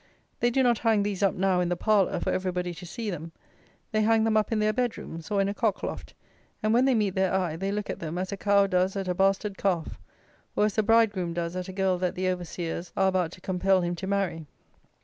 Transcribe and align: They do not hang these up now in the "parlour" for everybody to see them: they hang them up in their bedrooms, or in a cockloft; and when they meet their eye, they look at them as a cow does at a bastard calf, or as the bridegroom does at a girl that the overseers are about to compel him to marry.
They 0.39 0.49
do 0.49 0.63
not 0.63 0.79
hang 0.79 1.03
these 1.03 1.21
up 1.21 1.35
now 1.35 1.59
in 1.59 1.69
the 1.69 1.75
"parlour" 1.75 2.19
for 2.19 2.31
everybody 2.31 2.73
to 2.73 2.87
see 2.87 3.11
them: 3.11 3.33
they 3.91 4.01
hang 4.01 4.23
them 4.23 4.35
up 4.35 4.51
in 4.51 4.57
their 4.57 4.73
bedrooms, 4.73 5.29
or 5.29 5.39
in 5.41 5.47
a 5.47 5.53
cockloft; 5.53 6.15
and 6.63 6.73
when 6.73 6.85
they 6.85 6.95
meet 6.95 7.11
their 7.13 7.31
eye, 7.31 7.55
they 7.55 7.71
look 7.71 7.87
at 7.87 7.99
them 7.99 8.17
as 8.17 8.31
a 8.31 8.35
cow 8.37 8.65
does 8.65 8.95
at 8.95 9.07
a 9.07 9.13
bastard 9.13 9.59
calf, 9.59 9.99
or 10.55 10.65
as 10.65 10.73
the 10.73 10.81
bridegroom 10.81 11.35
does 11.35 11.55
at 11.55 11.67
a 11.69 11.71
girl 11.71 11.99
that 11.99 12.15
the 12.15 12.27
overseers 12.29 12.91
are 12.97 13.09
about 13.09 13.31
to 13.33 13.41
compel 13.41 13.81
him 13.81 13.93
to 13.97 14.07
marry. 14.07 14.47